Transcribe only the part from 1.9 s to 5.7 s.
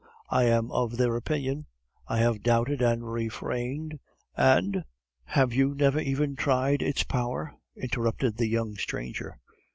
I have doubted and refrained, and" "Have